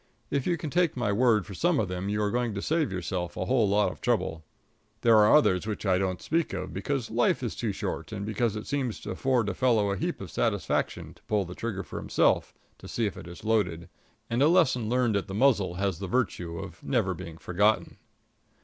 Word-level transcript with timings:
If 0.31 0.47
you 0.47 0.57
can 0.57 0.71
take 0.71 0.97
my 0.97 1.11
word 1.11 1.45
for 1.45 1.53
some 1.53 1.79
of 1.79 1.87
them 1.87 2.09
you 2.09 2.23
are 2.23 2.31
going 2.31 2.55
to 2.55 2.61
save 2.63 2.91
yourself 2.91 3.37
a 3.37 3.45
whole 3.45 3.69
lot 3.69 3.91
of 3.91 4.01
trouble. 4.01 4.43
There 5.01 5.15
are 5.17 5.35
others 5.37 5.67
which 5.67 5.85
I 5.85 5.99
don't 5.99 6.23
speak 6.23 6.53
of 6.53 6.73
because 6.73 7.11
life 7.11 7.43
is 7.43 7.55
too 7.55 7.71
short 7.71 8.11
and 8.11 8.25
because 8.25 8.55
it 8.55 8.65
seems 8.65 8.99
to 9.01 9.11
afford 9.11 9.47
a 9.47 9.53
fellow 9.53 9.91
a 9.91 9.97
heap 9.97 10.19
of 10.19 10.31
satisfaction 10.31 11.13
to 11.13 11.23
pull 11.25 11.45
the 11.45 11.53
trigger 11.53 11.83
for 11.83 11.99
himself 11.99 12.51
to 12.79 12.87
see 12.87 13.05
if 13.05 13.15
it 13.15 13.27
is 13.27 13.43
loaded; 13.45 13.89
and 14.27 14.41
a 14.41 14.47
lesson 14.47 14.89
learned 14.89 15.15
at 15.15 15.27
the 15.27 15.35
muzzle 15.35 15.75
has 15.75 15.99
the 15.99 16.07
virtue 16.07 16.57
of 16.57 16.81
never 16.81 17.13
being 17.13 17.37
forgotten. 17.37 17.97